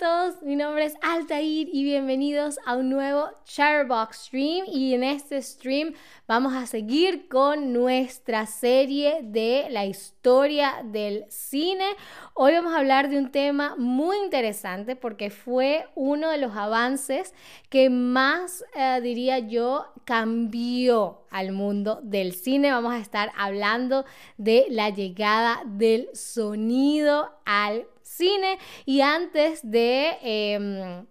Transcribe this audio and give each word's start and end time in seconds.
todos, 0.00 0.40
mi 0.40 0.56
nombre 0.56 0.86
es 0.86 0.94
Altair 1.02 1.68
y 1.70 1.84
bienvenidos 1.84 2.58
a 2.64 2.74
un 2.74 2.88
nuevo 2.88 3.28
Charbox 3.44 4.16
Stream 4.16 4.64
y 4.66 4.94
en 4.94 5.04
este 5.04 5.42
stream 5.42 5.92
vamos 6.26 6.54
a 6.54 6.64
seguir 6.64 7.28
con 7.28 7.74
nuestra 7.74 8.46
serie 8.46 9.18
de 9.22 9.66
la 9.68 9.84
historia 9.84 10.80
del 10.84 11.26
cine. 11.28 11.84
Hoy 12.32 12.54
vamos 12.54 12.72
a 12.72 12.78
hablar 12.78 13.10
de 13.10 13.18
un 13.18 13.30
tema 13.30 13.76
muy 13.76 14.16
interesante 14.24 14.96
porque 14.96 15.28
fue 15.28 15.86
uno 15.94 16.30
de 16.30 16.38
los 16.38 16.56
avances 16.56 17.34
que 17.68 17.90
más, 17.90 18.64
eh, 18.74 19.00
diría 19.02 19.38
yo, 19.38 19.84
cambió 20.06 21.26
al 21.30 21.52
mundo 21.52 22.00
del 22.02 22.32
cine. 22.32 22.72
Vamos 22.72 22.94
a 22.94 23.00
estar 23.00 23.32
hablando 23.36 24.06
de 24.38 24.64
la 24.70 24.88
llegada 24.88 25.60
del 25.66 26.08
sonido 26.14 27.30
al 27.44 27.86
cine 28.20 28.58
y 28.84 29.00
antes 29.00 29.60
de... 29.62 30.18
Em, 30.22 31.06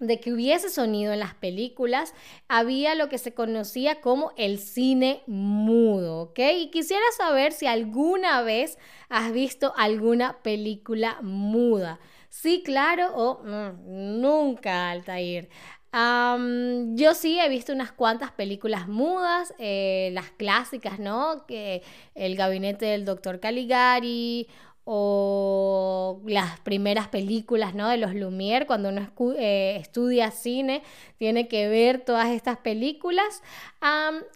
de 0.00 0.20
que 0.20 0.32
hubiese 0.32 0.70
sonido 0.70 1.12
en 1.12 1.20
las 1.20 1.34
películas, 1.34 2.14
había 2.48 2.94
lo 2.94 3.08
que 3.08 3.18
se 3.18 3.32
conocía 3.32 4.00
como 4.00 4.32
el 4.36 4.58
cine 4.58 5.22
mudo, 5.26 6.22
¿ok? 6.22 6.38
Y 6.56 6.70
quisiera 6.70 7.04
saber 7.16 7.52
si 7.52 7.66
alguna 7.66 8.42
vez 8.42 8.78
has 9.08 9.32
visto 9.32 9.72
alguna 9.76 10.42
película 10.42 11.18
muda. 11.22 12.00
Sí, 12.28 12.62
claro, 12.64 13.14
o 13.14 13.42
mm, 13.44 14.20
nunca, 14.20 14.90
Altair. 14.90 15.48
yo 15.92 17.14
sí 17.14 17.38
he 17.38 17.48
visto 17.48 17.72
unas 17.72 17.92
cuantas 17.92 18.32
películas 18.32 18.88
mudas, 18.88 19.54
eh, 19.58 20.10
las 20.12 20.30
clásicas, 20.32 20.98
¿no? 20.98 21.46
Que 21.46 21.82
El 22.14 22.34
gabinete 22.36 22.86
del 22.86 23.04
doctor 23.04 23.38
Caligari 23.38 24.48
o 24.84 26.20
las 26.26 26.60
primeras 26.60 27.08
películas 27.08 27.74
¿no? 27.74 27.88
de 27.88 27.96
los 27.96 28.12
Lumière, 28.12 28.66
cuando 28.66 28.90
uno 28.90 29.10
eh, 29.38 29.78
estudia 29.80 30.30
cine, 30.30 30.82
tiene 31.16 31.48
que 31.48 31.68
ver 31.68 32.00
todas 32.00 32.28
estas 32.28 32.58
películas. 32.58 33.42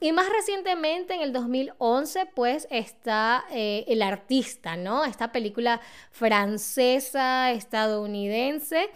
y 0.00 0.12
más 0.12 0.28
recientemente, 0.30 1.14
en 1.14 1.20
el 1.20 1.32
2011, 1.32 2.26
pues 2.34 2.66
está 2.70 3.44
eh, 3.50 3.84
El 3.88 4.02
Artista, 4.02 4.76
¿no? 4.76 5.04
Esta 5.04 5.32
película 5.32 5.80
francesa, 6.10 7.52
estadounidense 7.52 8.90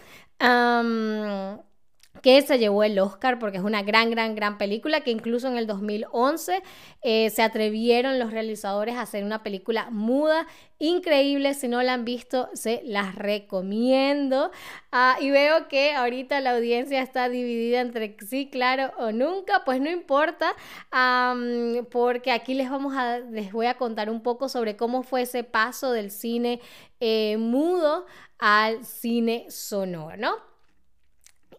que 2.23 2.41
se 2.41 2.57
llevó 2.57 2.85
el 2.85 2.97
Oscar 2.99 3.37
porque 3.37 3.57
es 3.57 3.63
una 3.63 3.83
gran, 3.83 4.09
gran, 4.09 4.33
gran 4.33 4.57
película 4.57 5.01
que 5.01 5.11
incluso 5.11 5.49
en 5.49 5.57
el 5.57 5.67
2011 5.67 6.63
eh, 7.01 7.29
se 7.29 7.41
atrevieron 7.43 8.17
los 8.17 8.31
realizadores 8.31 8.95
a 8.95 9.01
hacer 9.01 9.25
una 9.25 9.43
película 9.43 9.89
muda, 9.91 10.47
increíble, 10.79 11.53
si 11.53 11.67
no 11.67 11.83
la 11.83 11.93
han 11.93 12.05
visto, 12.05 12.49
se 12.53 12.81
las 12.85 13.15
recomiendo. 13.15 14.51
Ah, 14.93 15.17
y 15.19 15.31
veo 15.31 15.67
que 15.67 15.93
ahorita 15.95 16.39
la 16.39 16.55
audiencia 16.55 17.01
está 17.01 17.27
dividida 17.27 17.81
entre 17.81 18.15
sí, 18.25 18.49
claro 18.49 18.93
o 18.97 19.11
nunca, 19.11 19.63
pues 19.65 19.81
no 19.81 19.89
importa, 19.89 20.55
porque 21.91 22.31
aquí 22.31 22.53
les, 22.53 22.69
vamos 22.69 22.95
a, 22.95 23.19
les 23.19 23.51
voy 23.51 23.65
a 23.65 23.75
contar 23.75 24.09
un 24.09 24.23
poco 24.23 24.47
sobre 24.47 24.77
cómo 24.77 25.03
fue 25.03 25.23
ese 25.23 25.43
paso 25.43 25.91
del 25.91 26.09
cine 26.09 26.61
eh, 27.01 27.35
mudo 27.37 28.05
al 28.39 28.85
cine 28.85 29.45
sonoro, 29.49 30.15
¿no? 30.15 30.52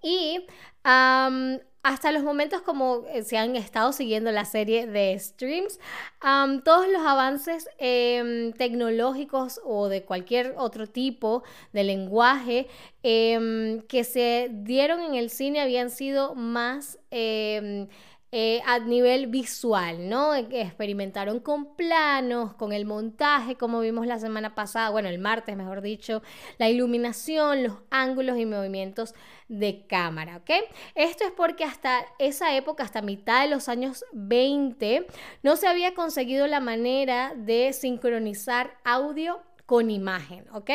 Y 0.05 0.47
hasta 1.83 2.13
los 2.13 2.23
momentos 2.23 2.61
como 2.61 3.05
eh, 3.09 3.23
se 3.23 3.39
han 3.39 3.57
estado 3.57 3.93
siguiendo 3.93 4.31
la 4.33 4.45
serie 4.45 4.87
de 4.87 5.19
streams, 5.19 5.81
todos 6.63 6.89
los 6.89 7.03
avances 7.03 7.69
em, 7.79 8.53
tecnológicos 8.53 9.61
o 9.65 9.89
de 9.89 10.05
cualquier 10.05 10.55
otro 10.59 10.87
tipo 10.87 11.43
de 11.73 11.85
lenguaje 11.85 12.69
em, 13.03 13.81
que 13.83 14.05
se 14.05 14.51
dieron 14.53 15.01
en 15.01 15.15
el 15.15 15.31
cine 15.31 15.61
habían 15.61 15.91
sido 15.91 16.35
más... 16.35 16.99
Em, 17.11 17.89
eh, 18.37 18.61
a 18.67 18.81
nivel 18.81 19.29
visual, 19.29 20.09
¿no? 20.09 20.35
Experimentaron 20.35 21.39
con 21.39 21.77
planos, 21.77 22.53
con 22.55 22.73
el 22.73 22.85
montaje, 22.85 23.55
como 23.55 23.79
vimos 23.79 24.09
la 24.09 24.19
semana 24.19 24.57
pasada, 24.57 24.91
bueno, 24.91 25.09
el 25.09 25.21
martes, 25.21 25.57
mejor 25.57 25.83
dicho, 25.83 26.21
la 26.59 26.69
iluminación, 26.69 27.63
los 27.63 27.75
ángulos 27.91 28.37
y 28.37 28.45
movimientos 28.45 29.15
de 29.47 29.87
cámara, 29.87 30.39
¿ok? 30.39 30.51
Esto 30.97 31.23
es 31.23 31.31
porque 31.31 31.63
hasta 31.63 32.05
esa 32.19 32.57
época, 32.57 32.83
hasta 32.83 33.03
mitad 33.03 33.43
de 33.43 33.51
los 33.51 33.69
años 33.69 34.05
20, 34.11 35.07
no 35.45 35.55
se 35.55 35.69
había 35.69 35.95
conseguido 35.95 36.49
la 36.49 36.59
manera 36.59 37.35
de 37.37 37.73
sincronizar 37.73 38.79
audio 38.83 39.43
con 39.65 39.93
imagen, 39.93 40.45
¿ok? 40.53 40.71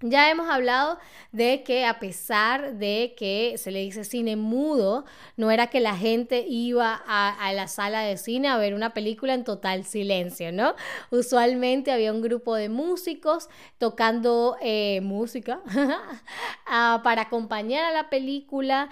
Ya 0.00 0.30
hemos 0.30 0.48
hablado 0.48 0.96
de 1.32 1.64
que 1.64 1.84
a 1.84 1.98
pesar 1.98 2.74
de 2.74 3.16
que 3.16 3.56
se 3.58 3.72
le 3.72 3.80
dice 3.80 4.04
cine 4.04 4.36
mudo, 4.36 5.04
no 5.36 5.50
era 5.50 5.66
que 5.66 5.80
la 5.80 5.96
gente 5.96 6.44
iba 6.48 7.02
a, 7.04 7.52
la 7.52 7.66
sala 7.66 8.02
de 8.02 8.16
cine 8.16 8.46
a 8.46 8.58
ver 8.58 8.74
una 8.74 8.94
película 8.94 9.34
en 9.34 9.42
total 9.42 9.84
silencio, 9.84 10.52
¿no? 10.52 10.76
Usualmente 11.10 11.90
había 11.90 12.12
un 12.12 12.22
grupo 12.22 12.54
de 12.54 12.68
músicos 12.68 13.48
tocando 13.78 14.56
eh, 14.60 15.00
música 15.02 15.62
ah, 16.66 17.00
para 17.02 17.22
acompañar 17.22 17.84
a 17.84 17.90
la 17.90 18.08
película 18.08 18.90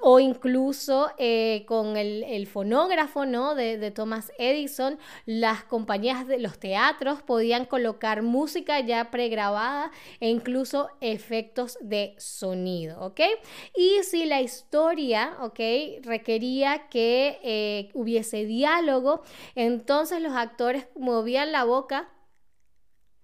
o 0.00 0.20
incluso 0.20 1.10
eh, 1.18 1.64
con 1.66 1.96
el, 1.96 2.46
fonógrafo, 2.46 3.26
¿no? 3.26 3.56
De, 3.56 3.78
de 3.78 3.90
Thomas 3.90 4.30
Edison, 4.38 4.96
las 5.26 5.64
compañías 5.64 6.28
de 6.28 6.38
los 6.38 6.60
teatros 6.60 7.20
podían 7.20 7.64
colocar 7.64 8.22
música 8.22 8.78
ya 8.78 9.10
pregrabada 9.10 9.90
e 10.20 10.28
incluso 10.28 10.88
efectos 11.00 11.78
de 11.80 12.14
sonido, 12.18 13.00
¿ok? 13.00 13.20
Y 13.76 14.02
si 14.02 14.24
la 14.24 14.40
historia, 14.40 15.36
¿ok? 15.40 15.60
Requería 16.02 16.88
que 16.88 17.38
eh, 17.42 17.90
hubiese 17.94 18.44
diálogo, 18.44 19.22
entonces 19.54 20.20
los 20.20 20.34
actores 20.34 20.86
movían 20.96 21.52
la 21.52 21.64
boca 21.64 22.10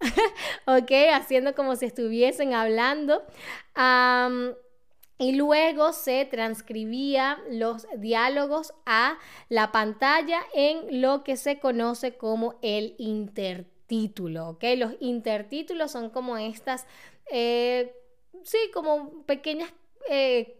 ¿ok? 0.66 0.90
Haciendo 1.12 1.54
como 1.54 1.76
si 1.76 1.86
estuviesen 1.86 2.54
hablando. 2.54 3.22
y 5.18 5.32
luego 5.32 5.92
se 5.92 6.24
transcribía 6.24 7.38
los 7.50 7.86
diálogos 7.98 8.72
a 8.86 9.18
la 9.48 9.70
pantalla 9.70 10.40
en 10.54 11.02
lo 11.02 11.24
que 11.24 11.36
se 11.36 11.58
conoce 11.58 12.16
como 12.16 12.54
el 12.62 12.94
intertítulo 12.98 13.79
título, 13.90 14.50
¿ok? 14.50 14.64
Los 14.76 14.92
intertítulos 15.00 15.90
son 15.90 16.10
como 16.10 16.38
estas, 16.38 16.86
eh, 17.28 17.92
sí, 18.44 18.56
como 18.72 19.24
pequeñas 19.26 19.72
eh, 20.08 20.56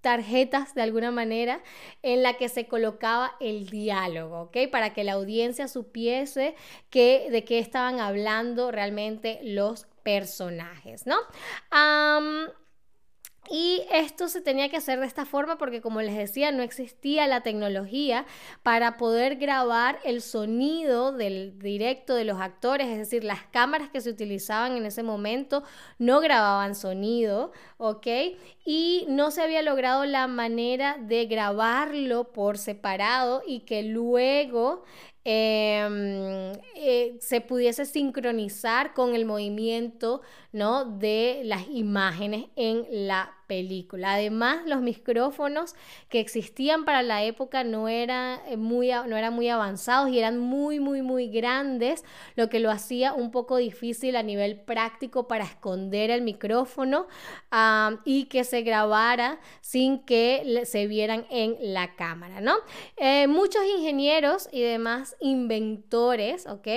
tarjetas 0.00 0.74
de 0.74 0.82
alguna 0.82 1.12
manera 1.12 1.62
en 2.02 2.24
la 2.24 2.34
que 2.34 2.48
se 2.48 2.66
colocaba 2.66 3.36
el 3.38 3.70
diálogo, 3.70 4.42
¿ok? 4.42 4.68
Para 4.72 4.92
que 4.92 5.04
la 5.04 5.12
audiencia 5.12 5.68
supiese 5.68 6.56
que, 6.90 7.28
de 7.30 7.44
qué 7.44 7.60
estaban 7.60 8.00
hablando 8.00 8.72
realmente 8.72 9.38
los 9.44 9.86
personajes, 10.02 11.06
¿no? 11.06 11.18
Y 13.50 13.82
esto 13.90 14.28
se 14.28 14.40
tenía 14.40 14.68
que 14.68 14.76
hacer 14.76 15.00
de 15.00 15.06
esta 15.06 15.26
forma 15.26 15.58
porque, 15.58 15.80
como 15.80 16.00
les 16.00 16.16
decía, 16.16 16.52
no 16.52 16.62
existía 16.62 17.26
la 17.26 17.42
tecnología 17.42 18.24
para 18.62 18.96
poder 18.96 19.36
grabar 19.36 19.98
el 20.04 20.22
sonido 20.22 21.10
del 21.10 21.58
directo 21.58 22.14
de 22.14 22.24
los 22.24 22.40
actores, 22.40 22.86
es 22.86 22.98
decir, 22.98 23.24
las 23.24 23.42
cámaras 23.42 23.90
que 23.90 24.00
se 24.00 24.10
utilizaban 24.10 24.76
en 24.76 24.86
ese 24.86 25.02
momento 25.02 25.64
no 25.98 26.20
grababan 26.20 26.76
sonido, 26.76 27.50
¿ok? 27.78 28.06
Y 28.64 29.06
no 29.08 29.32
se 29.32 29.42
había 29.42 29.62
logrado 29.62 30.04
la 30.06 30.28
manera 30.28 30.96
de 31.00 31.26
grabarlo 31.26 32.32
por 32.32 32.58
separado 32.58 33.42
y 33.44 33.60
que 33.60 33.82
luego 33.82 34.84
Em, 35.24 36.52
eh, 36.74 37.16
se 37.20 37.40
pudiese 37.40 37.86
sincronizar 37.86 38.92
con 38.92 39.14
el 39.14 39.24
movimiento 39.24 40.20
¿no? 40.50 40.84
de 40.84 41.42
las 41.44 41.68
imágenes 41.68 42.46
en 42.56 42.84
la 43.06 43.32
película. 43.52 44.14
Además, 44.14 44.62
los 44.64 44.80
micrófonos 44.80 45.74
que 46.08 46.20
existían 46.20 46.86
para 46.86 47.02
la 47.02 47.22
época 47.22 47.64
no, 47.64 47.86
eh, 47.86 48.06
muy, 48.56 48.88
no 48.88 49.16
eran 49.18 49.34
muy 49.34 49.50
avanzados 49.50 50.08
y 50.08 50.18
eran 50.18 50.38
muy, 50.38 50.80
muy, 50.80 51.02
muy 51.02 51.28
grandes, 51.28 52.02
lo 52.34 52.48
que 52.48 52.60
lo 52.60 52.70
hacía 52.70 53.12
un 53.12 53.30
poco 53.30 53.58
difícil 53.58 54.16
a 54.16 54.22
nivel 54.22 54.58
práctico 54.58 55.28
para 55.28 55.44
esconder 55.44 56.10
el 56.10 56.22
micrófono 56.22 57.08
y 58.04 58.24
que 58.24 58.44
se 58.44 58.62
grabara 58.62 59.38
sin 59.60 59.98
que 59.98 60.62
se 60.64 60.86
vieran 60.86 61.26
en 61.28 61.56
la 61.74 61.94
cámara, 61.94 62.40
¿no? 62.40 62.54
Eh, 62.96 63.26
muchos 63.26 63.62
ingenieros 63.76 64.48
y 64.50 64.62
demás 64.62 65.14
inventores, 65.20 66.46
¿ok? 66.46 66.68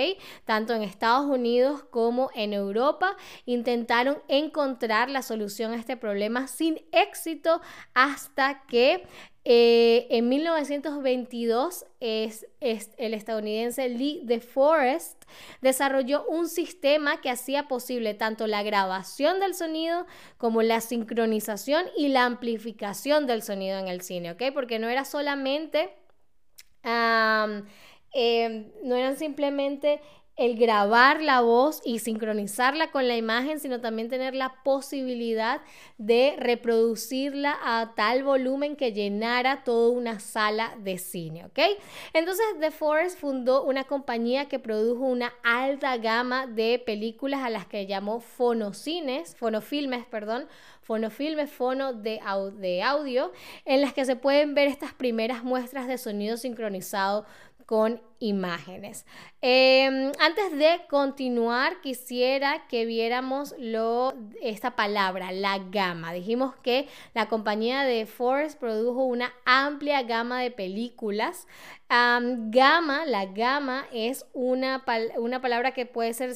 Tanto 0.44 0.74
en 0.74 0.82
Estados 0.82 1.24
Unidos 1.24 1.84
como 1.90 2.28
en 2.34 2.52
Europa, 2.52 3.16
intentaron 3.46 4.18
encontrar 4.28 5.08
la 5.08 5.22
solución 5.22 5.72
a 5.72 5.76
este 5.76 5.96
problema 5.96 6.48
sin 6.48 6.65
sin 6.66 6.80
éxito 6.90 7.60
hasta 7.94 8.64
que 8.66 9.06
eh, 9.44 10.08
en 10.10 10.28
1922 10.28 11.86
es, 12.00 12.46
el 12.60 13.14
estadounidense 13.14 13.88
Lee 13.88 14.22
DeForest 14.24 15.22
desarrolló 15.60 16.26
un 16.26 16.48
sistema 16.48 17.20
que 17.20 17.30
hacía 17.30 17.68
posible 17.68 18.14
tanto 18.14 18.48
la 18.48 18.64
grabación 18.64 19.38
del 19.38 19.54
sonido 19.54 20.06
como 20.36 20.62
la 20.62 20.80
sincronización 20.80 21.84
y 21.96 22.08
la 22.08 22.24
amplificación 22.24 23.28
del 23.28 23.42
sonido 23.42 23.78
en 23.78 23.86
el 23.86 24.00
cine, 24.00 24.32
¿ok? 24.32 24.42
Porque 24.52 24.80
no 24.80 24.88
era 24.88 25.04
solamente, 25.04 25.94
em, 26.82 27.62
no 28.82 28.96
eran 28.96 29.16
simplemente 29.16 30.00
el 30.36 30.58
grabar 30.58 31.22
la 31.22 31.40
voz 31.40 31.80
y 31.84 31.98
sincronizarla 31.98 32.90
con 32.90 33.08
la 33.08 33.16
imagen, 33.16 33.58
sino 33.58 33.80
también 33.80 34.08
tener 34.08 34.34
la 34.34 34.62
posibilidad 34.62 35.62
de 35.96 36.34
reproducirla 36.38 37.56
a 37.62 37.94
tal 37.94 38.22
volumen 38.22 38.76
que 38.76 38.92
llenara 38.92 39.64
toda 39.64 39.90
una 39.90 40.20
sala 40.20 40.76
de 40.78 40.98
cine, 40.98 41.46
¿ok? 41.46 41.58
Entonces 42.12 42.44
The 42.60 42.70
Forest 42.70 43.18
fundó 43.18 43.64
una 43.64 43.84
compañía 43.84 44.46
que 44.46 44.58
produjo 44.58 45.04
una 45.04 45.32
alta 45.42 45.96
gama 45.96 46.46
de 46.46 46.82
películas 46.84 47.40
a 47.42 47.50
las 47.50 47.66
que 47.66 47.86
llamó 47.86 48.20
fonocines, 48.20 49.36
fonofilmes, 49.36 50.04
perdón, 50.04 50.48
fonofilmes, 50.82 51.50
fono 51.50 51.94
de, 51.94 52.20
de 52.58 52.82
audio, 52.82 53.32
en 53.64 53.80
las 53.80 53.94
que 53.94 54.04
se 54.04 54.16
pueden 54.16 54.54
ver 54.54 54.68
estas 54.68 54.92
primeras 54.92 55.42
muestras 55.42 55.88
de 55.88 55.96
sonido 55.96 56.36
sincronizado 56.36 57.24
con 57.66 58.00
imágenes. 58.18 59.06
Em, 59.40 60.12
antes 60.18 60.50
de 60.56 60.80
continuar, 60.88 61.80
quisiera 61.80 62.66
que 62.68 62.84
viéramos 62.86 63.54
lo, 63.58 64.14
esta 64.42 64.74
palabra, 64.76 65.32
la 65.32 65.58
gama. 65.58 66.12
Dijimos 66.12 66.54
que 66.56 66.88
la 67.14 67.28
compañía 67.28 67.84
de 67.84 68.06
Forest 68.06 68.58
produjo 68.58 69.04
una 69.04 69.32
amplia 69.44 70.02
gama 70.02 70.40
de 70.40 70.50
películas. 70.50 71.46
gama, 71.88 73.06
la 73.06 73.26
gama 73.26 73.86
es 73.92 74.26
una, 74.32 74.84
una 75.18 75.40
palabra 75.40 75.72
que 75.72 75.86
puede 75.86 76.14
ser 76.14 76.32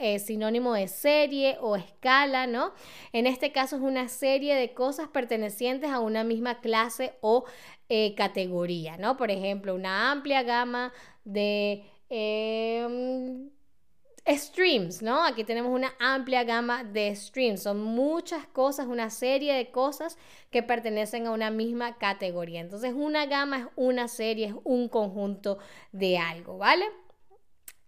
eh, 0.00 0.18
sinónimo 0.18 0.72
de 0.72 0.88
serie 0.88 1.58
o 1.60 1.76
escala, 1.76 2.46
¿no? 2.46 2.72
En 3.12 3.26
este 3.26 3.52
caso 3.52 3.76
es 3.76 3.82
una 3.82 4.08
serie 4.08 4.54
de 4.54 4.72
cosas 4.72 5.08
pertenecientes 5.08 5.90
a 5.90 6.00
una 6.00 6.24
misma 6.24 6.60
clase 6.60 7.12
o 7.20 7.44
eh, 7.88 8.14
categoría, 8.16 8.96
¿no? 8.96 9.16
Por 9.16 9.30
ejemplo, 9.30 9.74
una 9.74 10.10
amplia 10.10 10.42
gama 10.42 10.92
de 11.26 11.84
em, 12.08 13.50
streams, 14.26 15.02
¿no? 15.02 15.24
Aquí 15.24 15.44
tenemos 15.44 15.72
una 15.72 15.92
amplia 15.98 16.44
gama 16.44 16.84
de 16.84 17.14
streams. 17.14 17.62
Son 17.62 17.82
muchas 17.82 18.46
cosas, 18.46 18.86
una 18.86 19.10
serie 19.10 19.54
de 19.54 19.70
cosas 19.70 20.16
que 20.50 20.62
pertenecen 20.62 21.26
a 21.26 21.32
una 21.32 21.50
misma 21.50 21.98
categoría. 21.98 22.60
Entonces, 22.60 22.94
una 22.94 23.26
gama 23.26 23.58
es 23.58 23.66
una 23.76 24.08
serie, 24.08 24.46
es 24.46 24.54
un 24.64 24.88
conjunto 24.88 25.58
de 25.92 26.18
algo, 26.18 26.58
¿vale? 26.58 26.86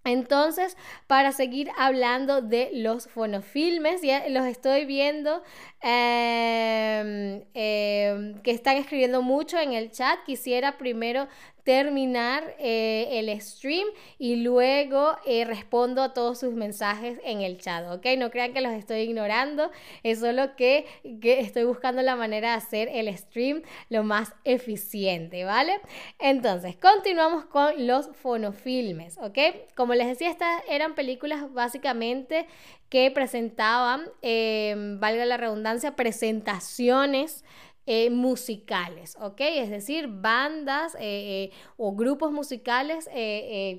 Entonces, 0.05 0.77
para 1.07 1.33
seguir 1.33 1.71
hablando 1.77 2.41
de 2.41 2.71
los 2.73 3.09
fonofilmes, 3.09 4.01
ya 4.03 4.27
los 4.29 4.47
estoy 4.47 4.87
viendo 4.87 5.43
em, 5.83 7.43
em, 7.55 8.41
que 8.43 8.51
están 8.53 8.77
escribiendo 8.77 9.23
mucho 9.23 9.59
en 9.59 9.73
el 9.75 9.91
chat. 9.91 10.19
Quisiera 10.25 10.79
primero 10.79 11.29
terminar 11.69 12.55
eh, 12.59 13.19
el 13.19 13.39
stream 13.43 13.87
y 14.19 14.37
luego 14.37 15.19
eh, 15.27 15.45
respondo 15.45 16.01
a 16.01 16.15
todos 16.15 16.39
sus 16.39 16.55
mensajes 16.55 17.21
en 17.25 17.43
el 17.43 17.59
chat, 17.59 17.85
¿ok? 17.91 18.07
No 18.17 18.31
crean 18.31 18.55
que 18.55 18.63
los 18.63 18.73
estoy 18.73 19.01
ignorando, 19.01 19.71
es 20.03 20.21
solo 20.21 20.57
que, 20.57 20.87
que 21.21 21.41
estoy 21.41 21.65
buscando 21.65 22.01
la 22.01 22.17
manera 22.17 22.53
de 22.53 22.55
hacer 22.55 22.89
el 22.91 23.15
stream 23.15 23.61
lo 23.91 24.03
más 24.03 24.33
eficiente, 24.45 25.45
¿vale? 25.45 25.79
Entonces, 26.19 26.75
continuamos 26.79 27.45
con 27.45 27.87
los 27.87 28.17
fonofilmes, 28.17 29.19
¿ok? 29.19 29.39
Como 29.77 29.93
les 29.93 30.07
decía, 30.07 30.31
estas 30.31 30.63
eran 30.71 30.95
películas 30.95 31.53
básicamente 31.53 32.47
que 32.89 33.11
presentaban, 33.11 34.09
eh, 34.23 34.75
valga 34.99 35.27
la 35.27 35.37
redundancia, 35.37 35.97
presentaciones 35.97 37.45
eh, 37.91 38.11
musicales, 38.11 39.17
¿ok? 39.19 39.41
Es 39.41 39.71
decir, 39.71 40.09
bandas 40.09 40.95
eh, 40.97 40.99
eh, 41.01 41.51
o 41.79 41.97
grupos 41.97 42.33
musicales 42.33 43.09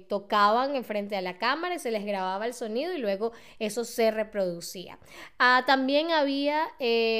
tocaban 0.07 0.75
enfrente 0.75 1.15
a 1.15 1.21
la 1.21 1.38
cámara 1.38 1.75
y 1.75 1.79
se 1.79 1.91
les 1.91 2.03
grababa 2.03 2.47
el 2.47 2.56
sonido 2.56 2.91
y 2.91 2.97
luego 2.97 3.33
eso 3.59 3.85
se 3.85 4.09
reproducía. 4.09 4.97
Ah, 5.38 5.63
también 5.67 6.09
había 6.09 6.69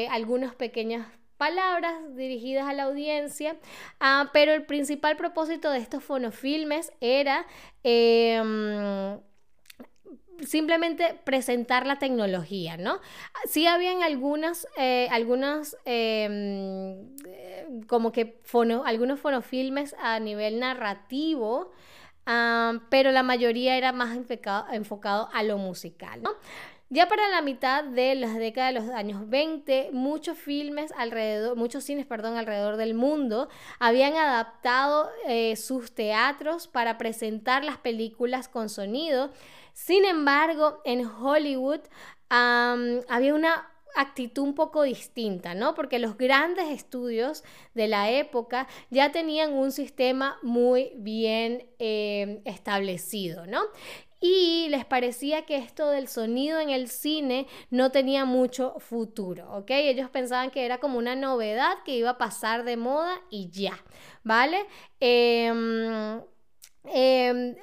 algunas 0.10 0.56
pequeñas 0.56 1.06
palabras 1.38 1.94
dirigidas 2.16 2.68
a 2.68 2.74
la 2.74 2.86
audiencia, 2.86 3.56
ah, 4.00 4.32
pero 4.34 4.52
el 4.52 4.66
principal 4.66 5.16
propósito 5.16 5.70
de 5.70 5.78
estos 5.78 6.04
fonofilmes 6.04 6.92
era 7.02 7.46
em, 7.84 9.20
simplemente 10.46 11.20
presentar 11.24 11.86
la 11.86 11.98
tecnología, 11.98 12.78
¿no? 12.78 13.00
Sí 13.46 13.68
habían 13.68 14.04
algunas, 14.04 14.68
eh, 14.78 15.10
em, 15.86 17.16
como 17.88 18.12
que 18.12 18.40
algunos 18.86 19.20
fonofilmes 19.20 19.96
a 20.00 20.20
nivel 20.20 20.60
narrativo, 20.60 21.72
pero 22.90 23.12
la 23.12 23.24
mayoría 23.24 23.76
era 23.76 23.92
más 23.92 24.16
enfocado, 24.16 24.68
enfocado 24.72 25.30
a 25.34 25.44
lo 25.44 25.58
musical. 25.58 26.22
Ya 26.92 27.08
para 27.08 27.30
la 27.30 27.44
mitad 27.44 27.84
de 27.84 28.16
las 28.16 28.36
décadas 28.36 28.74
de 28.74 28.80
los 28.80 28.90
años 28.90 29.30
20, 29.30 29.92
muchos 29.94 30.40
filmes 30.40 30.92
alrededor, 30.98 31.56
muchos 31.56 31.84
cines, 31.84 32.08
perdón, 32.08 32.36
alrededor 32.36 32.78
del 32.78 32.96
mundo 32.96 33.48
habían 33.78 34.16
adaptado 34.16 35.12
eh, 35.28 35.56
sus 35.56 35.94
teatros 35.94 36.68
para 36.68 36.98
presentar 36.98 37.64
las 37.64 37.78
películas 37.78 38.48
con 38.48 38.70
sonido. 38.70 39.30
Sin 39.74 40.06
embargo, 40.06 40.82
en 40.86 41.06
Hollywood 41.06 41.82
había 42.30 43.34
una 43.34 43.72
actitud 43.96 44.44
un 44.44 44.54
poco 44.54 44.84
distinta, 44.84 45.56
¿no? 45.56 45.74
Porque 45.74 45.98
los 45.98 46.16
grandes 46.16 46.70
estudios 46.70 47.44
de 47.74 47.88
la 47.88 48.12
época 48.12 48.68
ya 48.92 49.12
tenían 49.12 49.54
un 49.54 49.72
sistema 49.72 50.38
muy 50.44 50.92
bien 50.98 51.68
eh, 51.80 52.42
establecido, 52.46 53.48
¿no? 53.48 53.62
y 54.22 54.68
les 54.70 54.86
parecía 54.86 55.46
que 55.46 55.58
esto 55.58 55.90
del 55.90 56.08
sonido 56.08 56.60
en 56.60 56.70
el 56.70 56.90
cine 56.90 57.48
no 57.70 57.92
tenía 57.92 58.26
mucho 58.26 58.76
futuro, 58.80 59.50
¿ok? 59.54 59.72
Ellos 59.72 60.10
pensaban 60.10 60.52
que 60.52 60.66
era 60.66 60.80
como 60.80 60.98
una 60.98 61.16
novedad 61.16 61.78
que 61.86 61.96
iba 61.96 62.12
a 62.12 62.18
pasar 62.18 62.66
de 62.66 62.76
moda 62.76 63.22
y 63.30 63.50
ya, 63.50 63.82
¿vale? 64.24 64.66
Em, 65.00 66.22
em, 66.84 67.56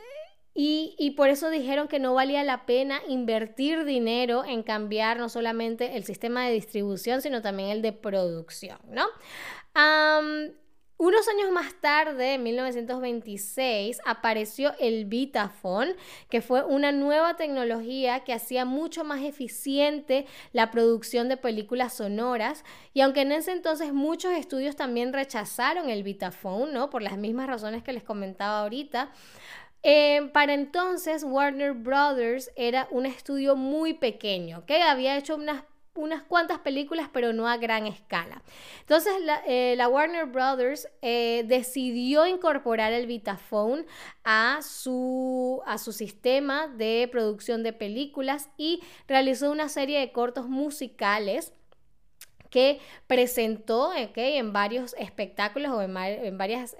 y, 0.57 0.95
y, 0.99 1.13
por 1.13 1.29
eso 1.29 1.51
dijeron 1.51 1.87
que 1.87 1.99
no 1.99 2.15
valía 2.15 2.43
la 2.43 2.67
pena 2.67 3.01
invertir 3.09 3.85
dinero 3.85 4.45
en 4.45 4.63
cambiar 4.63 5.19
no 5.19 5.29
solamente 5.29 5.97
el 5.97 6.05
sistema 6.05 6.47
de 6.47 6.53
distribución, 6.53 7.21
sino 7.23 7.43
también 7.43 7.69
el 7.69 7.83
de 7.83 7.93
producción, 7.93 8.79
¿no? 8.89 9.07
Unos 10.99 11.29
años 11.29 11.53
más 11.53 11.79
tarde, 11.83 12.35
en 12.35 12.43
1926, 12.43 14.01
apareció 14.07 14.73
el 14.79 15.05
Vitaphone, 15.05 15.95
que 16.31 16.41
fue 16.41 16.65
una 16.65 16.91
nueva 16.91 17.37
tecnología 17.37 18.25
que 18.25 18.33
hacía 18.33 18.65
mucho 18.65 19.05
más 19.05 19.21
eficiente 19.21 20.25
la 20.55 20.71
producción 20.71 21.29
de 21.29 21.37
películas 21.37 21.93
sonoras. 21.93 22.65
Y 22.95 23.03
aunque 23.03 23.21
en 23.21 23.33
ese 23.33 23.53
entonces 23.53 23.93
muchos 23.93 24.33
estudios 24.33 24.75
también 24.75 25.13
rechazaron 25.13 25.91
el 25.91 26.03
Vitaphone, 26.03 26.73
¿no? 26.73 26.89
Por 26.89 27.03
las 27.03 27.19
mismas 27.19 27.47
razones 27.47 27.83
que 27.83 27.93
les 27.93 28.03
comentaba 28.03 28.61
ahorita. 28.61 29.13
Eh, 29.83 30.30
para 30.33 30.54
entonces, 30.54 31.23
Warner 31.25 31.73
Brothers 31.73 32.50
era 32.56 32.88
un 32.90 33.06
estudio 33.06 33.56
muy 33.56 33.95
pequeño, 33.95 34.64
que 34.66 34.83
había 34.83 35.16
hecho 35.16 35.37
unas 35.37 35.62
unas 35.97 36.23
cuantas 36.23 36.59
películas, 36.61 37.09
pero 37.12 37.33
no 37.33 37.49
a 37.49 37.56
gran 37.56 37.87
escala. 37.87 38.42
Entonces, 38.80 39.12
la, 39.23 39.42
eh, 39.47 39.78
Warner 39.87 40.26
Brothers 40.26 40.88
eh, 41.02 41.45
decidió 41.47 42.26
incorporar 42.26 42.92
el 42.92 43.06
Vitaphone 43.06 43.87
a 44.25 44.61
su, 44.62 45.62
a 45.66 45.78
su 45.78 45.92
sistema 45.92 46.68
de 46.68 47.09
producción 47.11 47.62
de 47.62 47.73
películas 47.73 48.50
y 48.56 48.83
realizó 49.09 49.50
una 49.50 49.68
serie 49.68 49.99
de 50.00 50.12
cortos 50.12 50.49
musicales 50.49 51.52
que 52.50 52.80
presentó 53.06 53.92
en 53.95 54.52
varios 54.52 54.95
espectáculos 54.99 55.73
o 55.73 55.83
en, 55.83 56.38
varias 56.38 56.76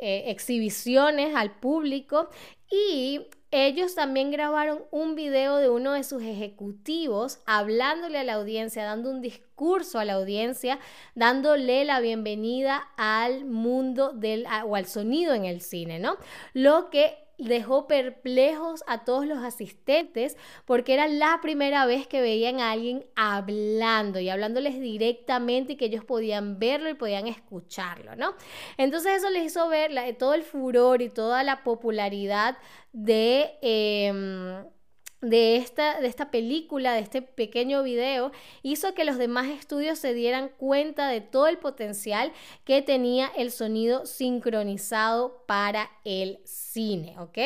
exhibiciones 0.00 1.34
al 1.34 1.58
público 1.58 2.28
y 2.70 3.26
ellos 3.50 3.94
también 3.94 4.30
grabaron 4.30 4.82
un 4.90 5.14
video 5.14 5.56
de 5.56 5.70
uno 5.70 5.92
de 5.92 6.04
sus 6.04 6.22
ejecutivos 6.22 7.38
hablándole 7.46 8.18
a 8.18 8.24
la 8.24 8.34
audiencia, 8.34 8.84
dando 8.84 9.10
un 9.10 9.22
discurso 9.22 9.98
a 9.98 10.04
la 10.04 10.14
audiencia, 10.14 10.78
dándole 11.14 11.84
la 11.84 12.00
bienvenida 12.00 12.88
al 12.96 13.44
mundo 13.44 14.12
del 14.12 14.46
o 14.66 14.76
al 14.76 14.86
sonido 14.86 15.32
en 15.32 15.44
el 15.44 15.60
cine, 15.60 15.98
¿no? 15.98 16.16
Lo 16.52 16.90
que 16.90 17.25
dejó 17.38 17.86
perplejos 17.86 18.82
a 18.86 19.04
todos 19.04 19.26
los 19.26 19.38
asistentes 19.38 20.36
porque 20.64 20.94
era 20.94 21.06
la 21.06 21.40
primera 21.42 21.86
vez 21.86 22.06
que 22.06 22.20
veían 22.20 22.60
a 22.60 22.70
alguien 22.70 23.04
hablando 23.14 24.20
y 24.20 24.28
hablándoles 24.28 24.80
directamente 24.80 25.74
y 25.74 25.76
que 25.76 25.86
ellos 25.86 26.04
podían 26.04 26.58
verlo 26.58 26.88
y 26.88 26.94
podían 26.94 27.26
escucharlo, 27.26 28.16
¿no? 28.16 28.34
Entonces 28.78 29.18
eso 29.18 29.30
les 29.30 29.44
hizo 29.46 29.68
ver 29.68 29.92
todo 30.16 30.34
el 30.34 30.42
furor 30.42 31.02
y 31.02 31.10
toda 31.10 31.42
la 31.42 31.62
popularidad 31.62 32.56
de... 32.92 33.58
Em, 33.60 34.75
de 35.20 35.56
esta, 35.56 36.00
de 36.00 36.06
esta 36.06 36.30
película, 36.30 36.92
de 36.92 37.00
este 37.00 37.22
pequeño 37.22 37.82
video, 37.82 38.32
hizo 38.62 38.94
que 38.94 39.04
los 39.04 39.18
demás 39.18 39.46
estudios 39.48 39.98
se 39.98 40.14
dieran 40.14 40.50
cuenta 40.56 41.08
de 41.08 41.20
todo 41.20 41.46
el 41.46 41.58
potencial 41.58 42.32
que 42.64 42.82
tenía 42.82 43.30
el 43.36 43.50
sonido 43.50 44.06
sincronizado 44.06 45.44
para 45.46 45.90
el 46.04 46.38
cine, 46.44 47.18
¿ok? 47.18 47.38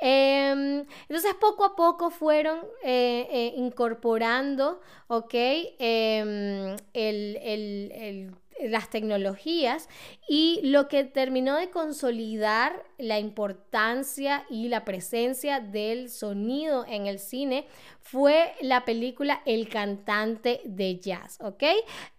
Em, 0.00 0.86
entonces 1.08 1.34
poco 1.40 1.64
a 1.64 1.76
poco 1.76 2.10
fueron 2.10 2.58
eh, 2.82 3.28
eh, 3.30 3.54
incorporando, 3.56 4.80
¿ok? 5.08 5.34
Em, 5.78 6.76
el 6.92 8.34
las 8.62 8.90
tecnologías 8.90 9.88
y 10.28 10.60
lo 10.62 10.88
que 10.88 11.04
terminó 11.04 11.56
de 11.56 11.70
consolidar 11.70 12.84
la 12.98 13.18
importancia 13.18 14.44
y 14.48 14.68
la 14.68 14.84
presencia 14.84 15.60
del 15.60 16.08
sonido 16.10 16.84
en 16.86 17.06
el 17.06 17.18
cine 17.18 17.66
fue 18.00 18.52
la 18.60 18.84
película 18.84 19.42
El 19.44 19.68
cantante 19.68 20.60
de 20.64 20.98
jazz, 20.98 21.38
¿ok? 21.40 21.62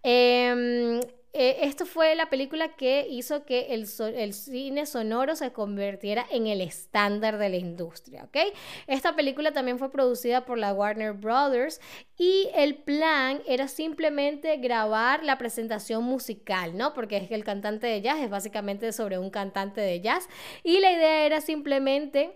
Em, 0.02 1.00
eh, 1.38 1.58
esto 1.66 1.84
fue 1.84 2.14
la 2.14 2.30
película 2.30 2.76
que 2.76 3.06
hizo 3.10 3.44
que 3.44 3.74
el, 3.74 3.86
el, 4.14 4.32
cine 4.32 4.86
sonoro 4.86 5.36
se 5.36 5.52
convirtiera 5.52 6.26
en 6.30 6.46
el 6.46 6.62
estándar 6.62 7.36
de 7.36 7.50
la 7.50 7.56
industria, 7.56 8.24
¿ok? 8.24 8.54
Esta 8.86 9.14
película 9.14 9.52
también 9.52 9.78
fue 9.78 9.92
producida 9.92 10.46
por 10.46 10.56
la 10.56 10.72
Warner 10.72 11.12
Brothers 11.12 11.80
y 12.16 12.48
el 12.54 12.76
plan 12.76 13.42
era 13.46 13.68
simplemente 13.68 14.56
grabar 14.56 15.22
la 15.24 15.36
presentación 15.36 16.04
musical, 16.04 16.74
¿no? 16.74 16.94
Porque 16.94 17.18
es 17.18 17.28
que 17.28 17.34
el 17.34 17.44
cantante 17.44 17.86
de 17.86 18.00
jazz 18.00 18.18
es 18.20 18.30
básicamente 18.30 18.90
sobre 18.92 19.18
un 19.18 19.28
cantante 19.28 19.82
de 19.82 20.00
jazz 20.00 20.28
y 20.64 20.80
la 20.80 20.90
idea 20.90 21.26
era 21.26 21.42
simplemente 21.42 22.34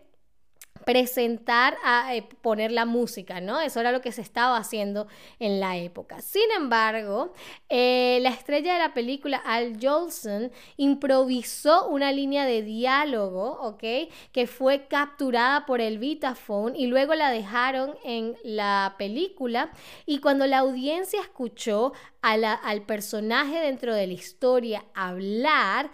presentar, 0.85 1.77
a 1.85 2.15
eh, 2.15 2.27
poner 2.43 2.73
la 2.73 2.85
música, 2.85 3.41
¿no? 3.41 3.61
Eso 3.61 3.81
era 3.81 3.93
lo 3.93 4.01
que 4.01 4.13
se 4.13 4.23
estaba 4.23 4.57
haciendo 4.57 5.07
en 5.39 5.61
la 5.61 5.77
época. 5.77 6.21
Sin 6.21 6.51
embargo, 6.57 7.33
eh, 7.69 8.19
la 8.23 8.31
estrella 8.31 8.75
de 8.75 8.79
la 8.79 8.95
película, 8.95 9.39
Al 9.39 9.79
Jolson, 9.81 10.51
improvisó 10.77 11.89
una 11.89 12.13
línea 12.13 12.45
de 12.45 12.63
diálogo, 12.63 13.59
¿ok? 13.61 14.13
Que 14.33 14.47
fue 14.47 14.87
capturada 14.87 15.67
por 15.67 15.81
el 15.81 15.99
Vitaphone 15.99 16.77
y 16.77 16.87
luego 16.87 17.15
la 17.15 17.31
dejaron 17.31 17.95
en 18.05 18.37
la 18.43 18.95
película 18.99 19.71
y 20.07 20.19
cuando 20.19 20.47
la 20.47 20.59
audiencia 20.59 21.21
escuchó 21.21 21.93
al 22.23 22.83
personaje 22.83 23.59
dentro 23.59 23.95
de 23.95 24.07
la 24.07 24.13
historia 24.13 24.85
hablar, 24.95 25.91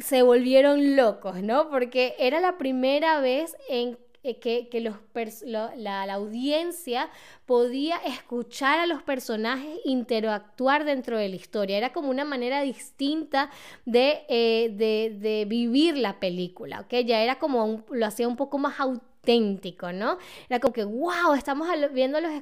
se 0.00 0.22
volvieron 0.22 0.96
locos, 0.96 1.42
¿no? 1.42 1.70
Porque 1.70 2.14
era 2.18 2.40
la 2.40 2.58
primera 2.58 3.20
vez 3.20 3.56
en 3.68 3.98
eh, 4.24 4.38
que, 4.38 4.80
los 4.80 4.96
la, 5.44 6.14
audiencia 6.14 7.10
podía 7.44 7.96
escuchar 7.98 8.78
a 8.78 8.86
los 8.86 9.02
personajes 9.02 9.78
interactuar 9.84 10.86
dentro 10.86 11.18
de 11.18 11.28
la 11.28 11.36
historia. 11.36 11.76
Era 11.76 11.92
como 11.92 12.08
una 12.08 12.24
manera 12.24 12.62
distinta 12.62 13.50
de, 13.84 14.24
eh, 14.30 15.44
vivir 15.46 15.98
la 15.98 16.20
película, 16.20 16.80
¿ok? 16.80 16.94
Ya 17.04 17.20
era 17.20 17.38
como, 17.38 17.84
lo 17.90 18.06
hacía 18.06 18.26
un 18.26 18.36
poco 18.36 18.56
más 18.56 18.80
auténtico, 18.80 19.92
¿no? 19.92 20.16
Era 20.48 20.58
como 20.58 20.72
que, 20.72 20.84
wow, 20.84 21.34
estamos, 21.36 21.68
viendo 21.92 22.18
los 22.22 22.32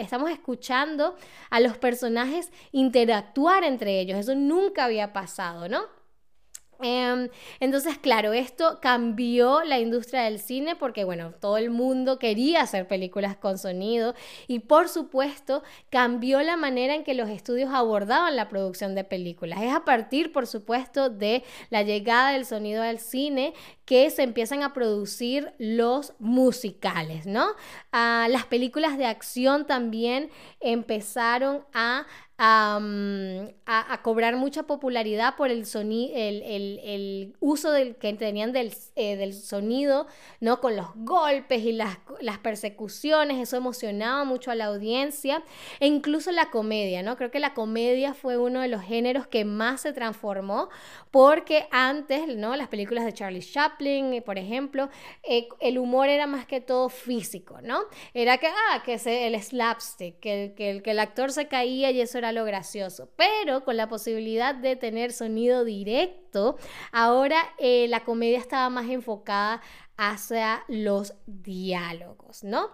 estamos 0.00 0.30
escuchando 0.32 1.14
a 1.48 1.60
los 1.60 1.78
personajes 1.78 2.50
interactuar 2.72 3.62
entre 3.62 4.00
ellos. 4.00 4.18
Eso 4.18 4.34
nunca 4.34 4.86
había 4.86 5.12
pasado, 5.12 5.68
¿no? 5.68 5.99
Em, 6.82 7.28
entonces, 7.60 7.98
claro, 7.98 8.32
esto 8.32 8.78
cambió 8.80 9.62
la 9.64 9.78
industria 9.78 10.22
del 10.22 10.38
cine 10.38 10.76
porque, 10.76 11.04
bueno, 11.04 11.32
todo 11.40 11.56
el 11.56 11.70
mundo 11.70 12.18
quería 12.18 12.62
hacer 12.62 12.88
películas 12.88 13.36
con 13.36 13.58
sonido 13.58 14.14
y, 14.46 14.60
por 14.60 14.88
supuesto, 14.88 15.62
cambió 15.90 16.42
la 16.42 16.56
manera 16.56 16.94
en 16.94 17.04
que 17.04 17.14
los 17.14 17.28
estudios 17.28 17.70
abordaban 17.72 18.36
la 18.36 18.48
producción 18.48 18.94
de 18.94 19.04
películas. 19.04 19.62
Es 19.62 19.72
a 19.72 19.84
partir, 19.84 20.32
por 20.32 20.46
supuesto, 20.46 21.10
de 21.10 21.44
la 21.70 21.82
llegada 21.82 22.32
del 22.32 22.44
sonido 22.44 22.82
al 22.82 22.98
cine 22.98 23.54
que 23.84 24.08
se 24.10 24.22
empiezan 24.22 24.62
a 24.62 24.72
producir 24.72 25.52
los 25.58 26.14
musicales, 26.20 27.26
¿no? 27.26 27.48
Ah, 27.90 28.28
las 28.30 28.46
películas 28.46 28.96
de 28.96 29.06
acción 29.06 29.66
también 29.66 30.30
empezaron 30.60 31.64
a 31.72 32.06
a, 32.42 34.00
cobrar 34.02 34.36
mucha 34.36 34.62
popularidad 34.62 35.36
por 35.36 35.50
el, 35.50 35.66
sonido, 35.66 36.14
el, 36.16 37.34
uso 37.38 37.70
del, 37.70 37.96
que 37.96 38.14
tenían 38.14 38.52
del, 38.52 38.72
eh, 38.96 39.16
del, 39.16 39.34
sonido, 39.34 40.06
¿no? 40.40 40.60
Con 40.60 40.74
los 40.74 40.86
golpes 40.94 41.62
y 41.62 41.72
las, 41.72 41.98
las, 42.20 42.38
persecuciones, 42.38 43.38
eso 43.38 43.58
emocionaba 43.58 44.24
mucho 44.24 44.50
a 44.50 44.54
la 44.54 44.66
audiencia, 44.66 45.42
e 45.80 45.86
incluso 45.86 46.32
la 46.32 46.50
comedia, 46.50 47.02
¿no? 47.02 47.16
Creo 47.16 47.30
que 47.30 47.40
la 47.40 47.52
comedia 47.52 48.14
fue 48.14 48.38
uno 48.38 48.60
de 48.60 48.68
los 48.68 48.82
géneros 48.82 49.26
que 49.26 49.44
más 49.44 49.82
se 49.82 49.92
transformó, 49.92 50.70
porque 51.10 51.68
antes, 51.70 52.26
¿no? 52.26 52.56
Las 52.56 52.68
películas 52.68 53.04
de 53.04 53.12
Charlie 53.12 53.42
Chaplin, 53.42 54.14
eh, 54.14 54.22
por 54.22 54.38
ejemplo, 54.38 54.88
eh, 55.24 55.46
el 55.60 55.78
humor 55.78 56.08
era 56.08 56.26
más 56.26 56.46
que 56.46 56.62
todo 56.62 56.88
físico, 56.88 57.60
¿no? 57.60 57.82
Era 58.14 58.38
que, 58.38 58.46
ah, 58.46 58.82
que 58.82 58.94
el 59.26 59.40
slapstick, 59.42 60.18
que, 60.20 60.54
que, 60.56 60.80
que 60.82 60.90
el 60.92 60.98
actor 61.00 61.32
se 61.32 61.46
caía 61.46 61.90
y 61.90 62.00
eso 62.00 62.16
era 62.16 62.29
lo 62.32 62.44
gracioso, 62.44 63.10
pero 63.16 63.64
con 63.64 63.76
la 63.76 63.88
posibilidad 63.88 64.54
de 64.54 64.76
tener 64.76 65.12
sonido 65.12 65.64
directo, 65.64 66.56
ahora 66.92 67.40
eh, 67.58 67.86
la 67.88 68.04
comedia 68.04 68.38
estaba 68.38 68.68
más 68.70 68.88
enfocada 68.88 69.60
hacia 69.96 70.64
los 70.68 71.14
diálogos, 71.26 72.44
¿no? 72.44 72.70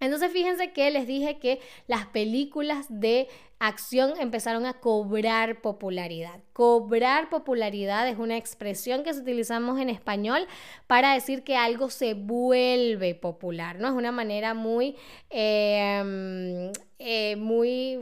Entonces 0.00 0.30
fíjense 0.32 0.72
que 0.72 0.90
les 0.90 1.06
dije 1.06 1.38
que 1.38 1.60
las 1.86 2.06
películas 2.06 2.86
de 2.88 3.28
acción 3.58 4.12
empezaron 4.20 4.66
a 4.66 4.74
cobrar 4.74 5.60
popularidad. 5.60 6.40
Cobrar 6.52 7.28
popularidad 7.28 8.08
es 8.08 8.16
una 8.18 8.36
expresión 8.36 9.02
que 9.02 9.10
utilizamos 9.10 9.80
en 9.80 9.90
español 9.90 10.46
para 10.86 11.14
decir 11.14 11.42
que 11.42 11.56
algo 11.56 11.90
se 11.90 12.14
vuelve 12.14 13.16
popular, 13.16 13.80
¿no? 13.80 13.88
Es 13.88 13.94
una 13.94 14.12
manera 14.12 14.54
muy, 14.54 14.96
em, 15.30 16.70
eh, 16.98 17.36
muy 17.36 17.98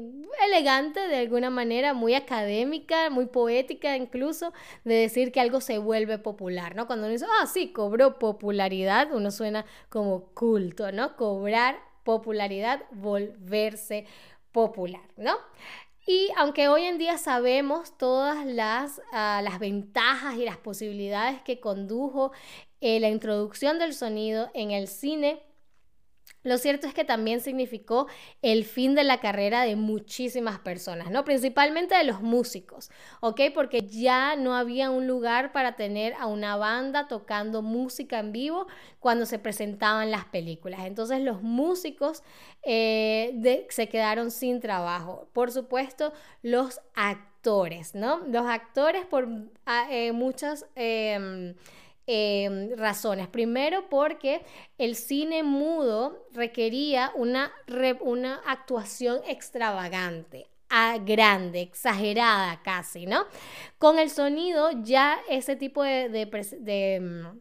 elegante 0.46 1.00
de 1.08 1.16
alguna 1.16 1.50
manera, 1.50 1.92
muy 1.92 2.14
académica, 2.14 3.10
muy 3.10 3.26
poética 3.26 3.96
incluso, 3.96 4.52
de 4.84 4.94
decir 4.94 5.32
que 5.32 5.40
algo 5.40 5.60
se 5.60 5.78
vuelve 5.78 6.18
popular, 6.18 6.74
¿no? 6.76 6.86
Cuando 6.86 7.06
uno 7.06 7.12
dice, 7.12 7.26
ah, 7.40 7.46
sí, 7.46 7.72
cobró 7.72 8.18
popularidad, 8.18 9.12
uno 9.12 9.30
suena 9.30 9.66
como 9.90 10.26
culto, 10.34 10.92
¿no? 10.92 11.16
Cobrar 11.16 11.78
popularidad, 12.04 12.84
volverse 12.92 14.06
popular, 14.52 15.02
¿no? 15.16 15.36
Y 16.06 16.30
aunque 16.36 16.68
hoy 16.68 16.84
en 16.84 16.98
día 16.98 17.18
sabemos 17.18 17.98
todas 17.98 18.46
las, 18.46 19.02
ah, 19.12 19.40
las 19.42 19.58
ventajas 19.58 20.36
y 20.36 20.44
las 20.44 20.56
posibilidades 20.56 21.42
que 21.42 21.58
condujo 21.60 22.32
eh, 22.80 23.00
la 23.00 23.08
introducción 23.08 23.78
del 23.78 23.92
sonido 23.92 24.50
en 24.54 24.70
el 24.70 24.86
cine, 24.86 25.42
lo 26.46 26.58
cierto 26.58 26.86
es 26.86 26.94
que 26.94 27.04
también 27.04 27.40
significó 27.40 28.06
el 28.40 28.64
fin 28.64 28.94
de 28.94 29.02
la 29.02 29.18
carrera 29.18 29.62
de 29.62 29.74
muchísimas 29.74 30.60
personas, 30.60 31.10
¿no? 31.10 31.24
Principalmente 31.24 31.96
de 31.96 32.04
los 32.04 32.22
músicos, 32.22 32.88
¿ok? 33.20 33.40
Porque 33.52 33.82
ya 33.82 34.36
no 34.36 34.54
había 34.54 34.90
un 34.90 35.08
lugar 35.08 35.50
para 35.50 35.74
tener 35.74 36.14
a 36.14 36.26
una 36.26 36.56
banda 36.56 37.08
tocando 37.08 37.62
música 37.62 38.20
en 38.20 38.30
vivo 38.30 38.68
cuando 39.00 39.26
se 39.26 39.40
presentaban 39.40 40.12
las 40.12 40.26
películas. 40.26 40.82
Entonces 40.84 41.20
los 41.20 41.42
músicos 41.42 42.22
eh, 42.62 43.66
se 43.68 43.88
quedaron 43.88 44.30
sin 44.30 44.60
trabajo. 44.60 45.28
Por 45.32 45.50
supuesto, 45.50 46.12
los 46.42 46.80
actores, 46.94 47.96
¿no? 47.96 48.18
Los 48.28 48.46
actores 48.46 49.04
por 49.04 49.28
ah, 49.66 49.88
eh, 49.90 50.12
muchas... 50.12 50.64
Em, 50.76 51.56
Em, 52.08 52.76
razones. 52.76 53.26
Primero 53.26 53.88
porque 53.88 54.44
el 54.78 54.94
cine 54.94 55.42
mudo 55.42 56.24
requería 56.32 57.10
una, 57.16 57.52
una 58.00 58.36
actuación 58.46 59.18
extravagante, 59.26 60.46
grande, 61.04 61.62
exagerada 61.62 62.62
casi, 62.62 63.06
¿no? 63.06 63.24
Con 63.78 63.98
el 63.98 64.10
sonido 64.10 64.70
ya 64.82 65.18
ese 65.28 65.56
tipo 65.56 65.82
de, 65.82 67.00
mm, 67.00 67.38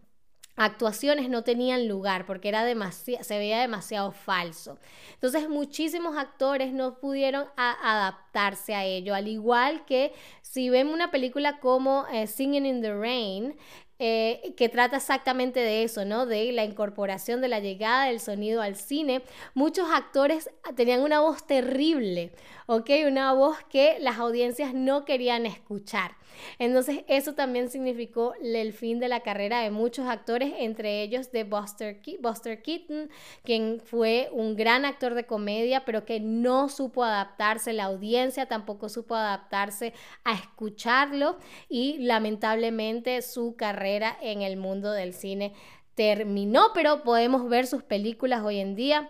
actuaciones 0.55 1.29
no 1.29 1.43
tenían 1.43 1.87
lugar 1.87 2.25
porque 2.25 2.47
era 2.49 2.63
se 2.95 3.37
veía 3.37 3.59
demasiado 3.59 4.11
falso. 4.11 4.79
Entonces 5.13 5.49
muchísimos 5.49 6.17
actores 6.17 6.73
no 6.73 6.99
pudieron 6.99 7.45
adaptarse 7.57 8.73
a 8.73 8.85
ello, 8.85 9.13
al 9.13 9.27
igual 9.27 9.85
que 9.85 10.13
si 10.41 10.69
ven 10.69 10.87
una 10.87 11.11
película 11.11 11.59
como 11.59 12.07
eh, 12.07 12.27
Singing 12.27 12.65
in 12.65 12.81
the 12.81 12.93
Rain, 12.93 13.57
eh, 13.97 14.53
que 14.57 14.67
trata 14.67 14.97
exactamente 14.97 15.61
de 15.61 15.83
eso, 15.83 16.03
¿no? 16.03 16.25
De 16.25 16.51
la 16.51 16.65
incorporación 16.65 17.39
de 17.39 17.47
la 17.47 17.61
llegada 17.61 18.07
del 18.07 18.19
sonido 18.19 18.61
al 18.61 18.75
cine. 18.75 19.21
Muchos 19.53 19.89
actores 19.89 20.49
tenían 20.75 21.01
una 21.01 21.21
voz 21.21 21.47
terrible, 21.47 22.33
¿ok? 22.65 22.89
Una 23.07 23.31
voz 23.31 23.57
que 23.69 23.97
las 24.01 24.17
audiencias 24.17 24.73
no 24.73 25.05
querían 25.05 25.45
escuchar. 25.45 26.17
Entonces 26.59 27.05
eso 27.07 27.33
también 27.33 27.69
significó 27.69 28.33
el 28.43 28.73
fin 28.73 28.99
de 28.99 29.07
la 29.07 29.21
carrera 29.21 29.61
de 29.61 29.71
muchos 29.71 30.05
actores, 30.09 30.51
entre 30.57 31.01
ellos 31.01 31.31
de 31.31 31.45
Buster, 31.45 32.01
Buster 32.19 32.61
Keaton, 32.61 33.09
quien 33.45 33.79
fue 33.79 34.27
un 34.33 34.57
gran 34.57 34.83
actor 34.83 35.13
de 35.13 35.25
comedia, 35.25 35.85
pero 35.85 36.03
que 36.03 36.19
no 36.19 36.67
supo 36.67 37.05
adaptarse, 37.05 37.71
la 37.71 37.85
audiencia 37.85 38.47
tampoco 38.47 38.89
supo 38.89 39.15
adaptarse 39.15 39.93
a 40.25 40.33
escucharlo 40.33 41.37
y 41.69 41.99
lamentablemente 41.99 43.21
su 43.21 43.55
carrera 43.55 43.84
en 43.85 44.41
el 44.41 44.57
mundo 44.57 44.91
del 44.91 45.13
cine 45.13 45.53
terminó, 45.95 46.71
pero 46.73 47.03
podemos 47.03 47.47
ver 47.49 47.67
sus 47.67 47.83
películas 47.83 48.43
hoy 48.43 48.59
en 48.59 48.75
día. 48.75 49.09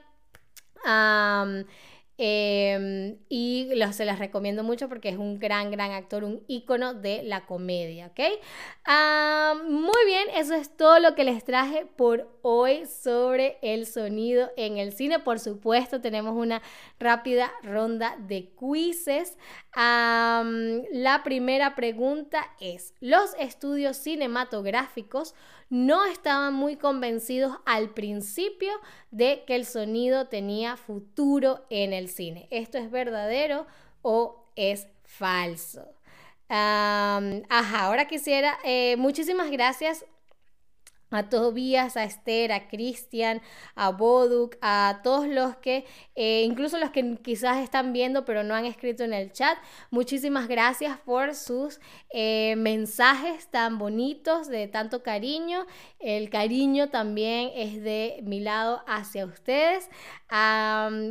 Em, 2.18 3.18
y 3.28 3.70
se 3.92 4.06
las 4.06 4.20
recomiendo 4.20 4.64
mucho 4.64 4.88
porque 4.88 5.10
es 5.10 5.18
un 5.18 5.38
gran, 5.38 5.70
gran 5.70 5.92
actor, 5.92 6.24
un 6.24 6.44
ícono 6.48 6.94
de 6.94 7.24
la 7.24 7.46
comedia, 7.46 8.08
¿ok? 8.08 8.20
muy 9.66 10.06
bien, 10.06 10.28
eso 10.36 10.54
es 10.54 10.76
todo 10.78 11.00
lo 11.00 11.16
que 11.16 11.24
les 11.24 11.44
traje 11.44 11.86
por 11.86 12.30
hoy 12.42 12.86
sobre 12.86 13.58
el 13.62 13.86
sonido 13.86 14.50
en 14.56 14.78
el 14.78 14.94
cine. 14.94 15.20
Por 15.20 15.40
supuesto, 15.40 16.00
tenemos 16.02 16.36
una 16.36 16.62
rápida 17.00 17.52
ronda 17.64 18.16
de 18.20 18.50
quizzes. 18.58 19.38
la 19.76 21.22
primera 21.24 21.76
pregunta 21.76 22.46
es, 22.62 22.94
¿los 23.02 23.34
estudios 23.40 23.98
cinematográficos 23.98 25.36
no 25.70 26.06
estaban 26.06 26.54
muy 26.54 26.76
convencidos 26.76 27.58
al 27.66 27.90
principio 27.90 28.72
de 29.12 29.44
que 29.46 29.56
el 29.56 29.66
sonido 29.66 30.28
tenía 30.28 30.78
futuro 30.78 31.66
en 31.70 31.94
el 31.94 32.10
cine. 32.10 32.48
¿Esto 32.52 32.78
es 32.78 32.92
verdadero 32.92 33.66
o 34.02 34.46
es 34.56 34.88
falso? 35.04 35.92
ajá, 36.48 37.86
ahora 37.86 38.06
quisiera, 38.08 38.60
eh, 38.64 38.98
muchísimas 38.98 39.50
gracias 39.50 40.06
a 41.12 41.30
Tobías, 41.30 41.98
a 41.98 42.04
Esther, 42.04 42.52
a 42.52 42.68
Cristian, 42.68 43.42
a 43.76 43.92
Boduk, 43.92 44.58
a 44.62 45.02
todos 45.04 45.28
los 45.28 45.56
que, 45.58 45.86
eh, 46.16 46.44
incluso 46.44 46.78
los 46.78 46.92
que 46.92 47.18
quizás 47.22 47.64
están 47.64 47.94
viendo 47.94 48.26
pero 48.26 48.44
no 48.44 48.56
han 48.56 48.66
escrito 48.66 49.04
en 49.04 49.14
el 49.14 49.32
chat. 49.32 49.58
Muchísimas 49.92 50.48
gracias 50.48 50.98
por 50.98 51.36
sus 51.36 51.80
eh, 52.12 52.56
mensajes 52.58 53.48
tan 53.50 53.78
bonitos, 53.78 54.48
de 54.48 54.68
tanto 54.68 55.04
cariño. 55.04 55.66
El 56.00 56.30
cariño 56.30 56.90
también 56.90 57.52
es 57.56 57.82
de 57.82 58.20
mi 58.24 58.40
lado 58.40 58.84
hacia 58.88 59.26
ustedes. 59.26 59.90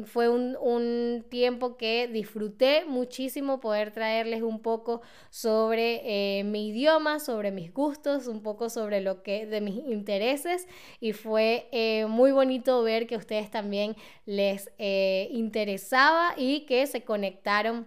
fue 0.07 0.29
un, 0.29 0.57
un, 0.61 1.25
tiempo 1.31 1.77
que 1.77 2.09
disfruté 2.09 2.85
muchísimo 2.87 3.61
poder 3.61 3.93
traerles 3.93 4.43
un 4.43 4.61
poco 4.61 5.03
sobre 5.31 6.01
eh, 6.05 6.45
mi 6.45 6.69
idioma, 6.69 7.19
sobre 7.19 7.51
mis 7.51 7.73
gustos, 7.73 8.27
un 8.27 8.43
poco 8.43 8.69
sobre 8.69 9.01
lo 9.01 9.23
que 9.23 9.47
de 9.47 9.61
mis 9.61 9.84
intereses 9.87 10.67
y 11.01 11.13
fue 11.13 11.69
eh, 11.73 12.07
muy 12.07 12.33
bonito 12.33 12.83
ver 12.83 13.07
que 13.07 13.15
a 13.15 13.19
ustedes 13.19 13.51
también 13.51 13.97
les 14.27 14.71
eh, 14.79 15.29
interesaba 15.31 16.35
y 16.37 16.67
que 16.67 16.87
se 16.87 17.03
conectaron. 17.05 17.87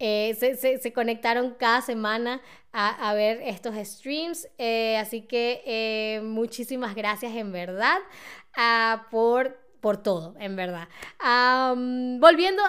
Eh, 0.00 0.34
se, 0.80 0.92
conectaron 0.92 1.54
cada 1.58 1.80
semana 1.80 2.40
a, 2.72 3.14
ver 3.14 3.40
estos 3.42 3.74
streams. 3.76 4.48
así 4.98 5.22
que 5.22 6.20
muchísimas 6.24 6.94
gracias 6.94 7.34
en 7.34 7.52
verdad 7.52 7.98
ah, 8.56 9.06
por 9.10 9.67
por 9.80 10.02
todo, 10.02 10.34
en 10.38 10.56
verdad. 10.56 10.88
volviendo 12.20 12.62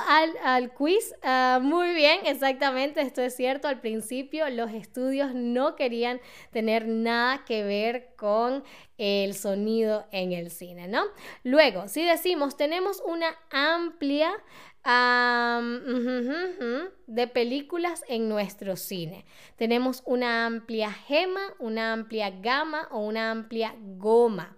al, 0.43 0.73
quiz, 0.73 1.13
ah, 1.23 1.59
muy 1.61 1.93
bien, 1.93 2.19
exactamente, 2.25 3.01
esto 3.01 3.21
es 3.21 3.35
cierto. 3.35 3.67
Al 3.67 3.81
principio 3.81 4.49
los 4.49 4.71
estudios 4.71 5.33
no 5.33 5.75
querían 5.75 6.21
tener 6.51 6.87
nada 6.87 7.43
que 7.45 7.63
ver 7.63 8.13
con 8.15 8.63
el 8.97 9.33
sonido 9.33 10.05
en 10.11 10.33
el 10.33 10.51
cine, 10.51 10.87
¿no? 10.87 11.03
Luego, 11.43 11.87
si 11.87 12.03
decimos, 12.03 12.57
tenemos 12.57 13.01
una 13.05 13.35
amplia 13.49 14.31
de 17.07 17.27
películas 17.27 18.03
en 18.07 18.29
nuestro 18.29 18.75
cine. 18.75 19.25
Tenemos 19.55 20.01
una 20.05 20.45
amplia 20.45 20.91
gema, 20.91 21.53
una 21.59 21.93
amplia 21.93 22.29
gama 22.29 22.87
o 22.91 22.99
una 22.99 23.31
amplia 23.31 23.75
goma. 23.97 24.55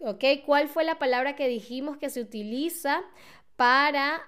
¿Ok? 0.00 0.24
¿Cuál 0.46 0.68
fue 0.68 0.84
la 0.84 0.98
palabra 0.98 1.34
que 1.36 1.48
dijimos 1.48 1.96
que 1.96 2.10
se 2.10 2.20
utiliza 2.20 3.02
para, 3.56 4.22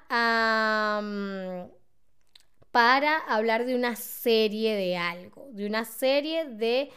para 2.70 3.18
hablar 3.18 3.64
de 3.66 3.74
una 3.74 3.96
serie 3.96 4.74
de 4.74 4.96
algo? 4.96 5.48
De 5.52 5.66
una 5.66 5.84
serie 5.84 6.44
de 6.46 6.90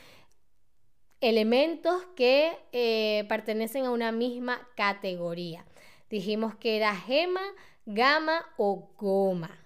elementos 1.22 2.04
que 2.16 2.58
eh, 2.72 3.26
pertenecen 3.30 3.86
a 3.86 3.92
una 3.92 4.12
misma 4.12 4.68
categoría. 4.76 5.66
Dijimos 6.10 6.56
que 6.56 6.78
era 6.78 6.96
gema, 6.96 7.42
gama 7.86 8.46
o 8.58 8.94
goma. 8.98 9.58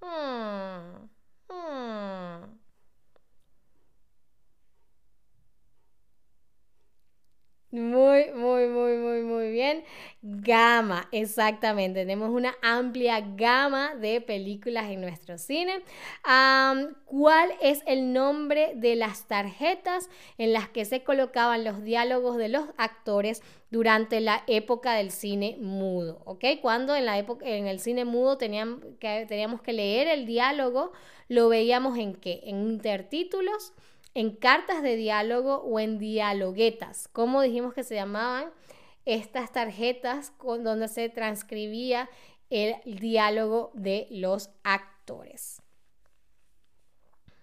Hmm, 0.00 1.08
hmm. 1.48 2.59
Muy, 7.72 8.32
muy, 8.32 8.66
muy, 8.66 8.96
muy, 8.96 9.22
muy 9.22 9.52
bien. 9.52 9.84
Gama, 10.22 11.08
exactamente. 11.12 12.00
Tenemos 12.00 12.30
una 12.30 12.56
amplia 12.62 13.20
gama 13.20 13.94
de 13.94 14.20
películas 14.20 14.90
en 14.90 15.00
nuestro 15.00 15.38
cine. 15.38 15.80
¿Cuál 17.04 17.50
es 17.62 17.82
el 17.86 18.12
nombre 18.12 18.72
de 18.74 18.96
las 18.96 19.28
tarjetas 19.28 20.10
en 20.36 20.52
las 20.52 20.68
que 20.68 20.84
se 20.84 21.04
colocaban 21.04 21.62
los 21.62 21.84
diálogos 21.84 22.38
de 22.38 22.48
los 22.48 22.64
actores 22.76 23.40
durante 23.70 24.20
la 24.20 24.42
época 24.48 24.94
del 24.94 25.12
cine 25.12 25.56
mudo? 25.60 26.22
¿Ok? 26.24 26.44
Cuando 26.60 26.96
en 26.96 27.06
la 27.06 27.18
época, 27.18 27.46
en 27.46 27.68
el 27.68 27.78
cine 27.78 28.04
mudo 28.04 28.36
teníamos 28.36 28.82
que, 28.98 29.72
leer 29.72 30.08
el 30.08 30.26
diálogo, 30.26 30.90
lo 31.28 31.48
veíamos 31.48 31.96
en 31.98 32.14
qué? 32.14 32.40
En 32.42 32.64
intertítulos 32.64 33.74
en 34.14 34.34
cartas 34.36 34.82
de 34.82 34.96
diálogo 34.96 35.58
o 35.58 35.78
en 35.78 35.98
dialoguetas, 35.98 37.08
como 37.08 37.42
dijimos 37.42 37.74
que 37.74 37.84
se 37.84 37.94
llamaban 37.94 38.50
estas 39.04 39.52
tarjetas 39.52 40.30
con, 40.32 40.64
donde 40.64 40.88
se 40.88 41.08
transcribía 41.08 42.10
el 42.50 42.74
diálogo 42.98 43.70
de 43.74 44.08
los 44.10 44.50
actores. 44.64 45.62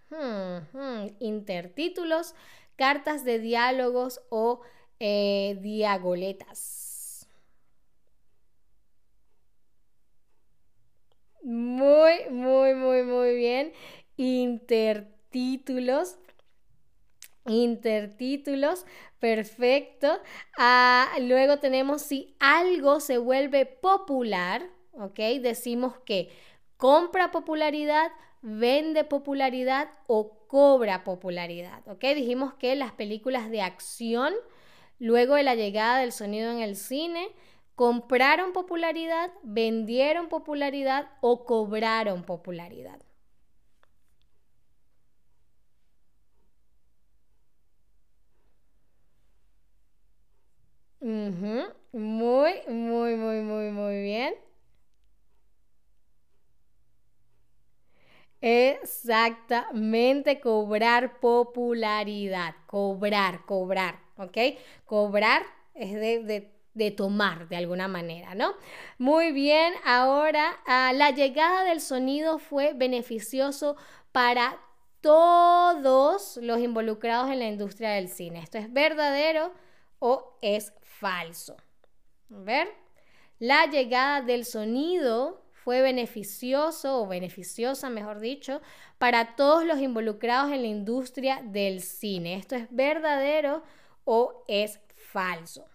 Hmm, 0.10 0.58
hmm, 0.74 1.08
intertítulos, 1.20 2.36
cartas 2.76 3.24
de 3.24 3.40
diálogos 3.40 4.22
o 4.30 4.62
eh, 5.00 5.58
diagoletas. 5.62 7.28
Muy, 11.44 12.30
muy, 12.30 12.74
muy, 12.74 13.04
muy 13.04 13.36
bien. 13.36 13.72
Intertítulos 14.18 16.18
intertítulos, 17.48 18.86
perfecto. 19.20 20.20
Ah, 20.58 21.10
luego 21.22 21.58
tenemos 21.60 22.02
si 22.02 22.36
algo 22.40 23.00
se 23.00 23.18
vuelve 23.18 23.66
popular, 23.66 24.64
¿ok? 24.94 25.20
Decimos 25.42 25.96
que 26.06 26.30
compra 26.78 27.32
popularidad, 27.32 28.12
vende 28.42 29.04
popularidad 29.04 29.90
o 30.08 30.48
cobra 30.48 31.04
popularidad, 31.04 31.82
¿ok? 31.88 32.04
Dijimos 32.16 32.54
que 32.54 32.76
las 32.76 32.92
películas 32.94 33.50
de 33.50 33.62
acción, 33.62 34.34
luego 35.00 35.36
de 35.36 35.44
la 35.44 35.56
llegada 35.56 36.00
del 36.00 36.12
sonido 36.12 36.52
en 36.52 36.60
el 36.60 36.76
cine, 36.76 37.30
compraron 37.76 38.54
popularidad, 38.54 39.32
vendieron 39.44 40.30
popularidad 40.30 41.10
o 41.22 41.46
cobraron 41.46 42.24
popularidad. 42.24 43.00
Muy, 51.02 51.64
muy, 52.68 53.16
muy, 53.16 53.42
muy, 53.42 53.72
muy 53.72 54.02
bien. 54.04 54.36
Exactamente, 58.42 60.40
cobrar 60.40 61.20
popularidad, 61.20 62.54
cobrar, 62.68 63.46
cobrar, 63.46 64.00
¿ok? 64.18 64.38
Cobrar 64.86 65.42
es 65.74 65.94
de, 65.94 66.52
tomar 66.96 67.48
de 67.50 67.56
alguna 67.58 67.88
manera, 67.88 68.36
¿no? 68.36 68.54
Muy 69.00 69.32
bien, 69.32 69.74
ahora 69.84 70.60
ah, 70.68 70.92
la 70.94 71.10
llegada 71.10 71.64
del 71.64 71.82
sonido 71.82 72.38
fue 72.38 72.74
beneficioso 72.74 73.76
para 74.12 74.60
todos 75.02 76.38
los 76.38 76.60
involucrados 76.60 77.32
en 77.32 77.40
la 77.40 77.48
industria 77.48 77.92
del 77.92 78.08
cine. 78.10 78.40
¿Esto 78.42 78.60
es 78.60 78.72
verdadero 78.72 79.52
o 80.00 80.38
es 80.44 80.72
falso? 81.00 81.56
Ver, 82.30 82.68
la 83.40 83.66
llegada 83.68 84.22
del 84.22 84.46
sonido 84.46 85.44
fue 85.54 85.82
beneficioso 85.82 87.02
o 87.02 87.08
beneficiosa, 87.08 87.90
mejor 87.90 88.20
dicho, 88.20 88.62
para 88.98 89.36
todos 89.36 89.66
los 89.66 89.80
involucrados 89.80 90.52
en 90.52 90.62
la 90.62 90.68
industria 90.68 91.42
del 91.44 91.82
cine. 91.82 92.36
¿Esto 92.36 92.56
es 92.56 92.68
verdadero 92.70 93.64
o 94.06 94.44
es 94.48 94.80
falso? 94.96 95.66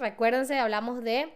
Recuérdense, 0.00 0.58
hablamos 0.58 1.02
de 1.02 1.32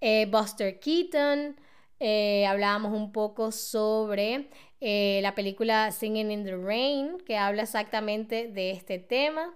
eh, 0.00 0.26
Buster 0.26 0.78
Keaton, 0.80 1.56
eh, 2.04 2.46
hablábamos 2.46 2.92
un 2.92 3.12
poco 3.12 3.52
sobre 3.52 4.48
eh, 4.80 5.20
la 5.22 5.36
película 5.36 5.92
Singing 5.92 6.32
in 6.32 6.44
the 6.44 6.56
Rain, 6.56 7.18
que 7.24 7.36
habla 7.36 7.62
exactamente 7.62 8.48
de 8.48 8.72
este 8.72 8.98
tema. 8.98 9.54